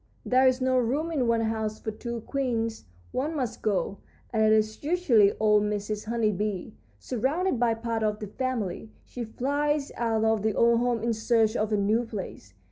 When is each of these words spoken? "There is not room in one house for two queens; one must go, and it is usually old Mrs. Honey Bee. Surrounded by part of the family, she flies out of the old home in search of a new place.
"There 0.25 0.47
is 0.47 0.59
not 0.61 0.79
room 0.83 1.11
in 1.11 1.27
one 1.27 1.41
house 1.41 1.79
for 1.79 1.91
two 1.91 2.21
queens; 2.21 2.85
one 3.11 3.35
must 3.35 3.61
go, 3.61 3.99
and 4.33 4.41
it 4.43 4.51
is 4.51 4.83
usually 4.83 5.31
old 5.39 5.61
Mrs. 5.61 6.05
Honey 6.05 6.31
Bee. 6.31 6.73
Surrounded 6.97 7.59
by 7.59 7.75
part 7.75 8.01
of 8.01 8.17
the 8.17 8.25
family, 8.25 8.89
she 9.05 9.23
flies 9.23 9.91
out 9.95 10.23
of 10.23 10.41
the 10.41 10.55
old 10.55 10.79
home 10.79 11.03
in 11.03 11.13
search 11.13 11.55
of 11.55 11.71
a 11.71 11.77
new 11.77 12.03
place. 12.03 12.55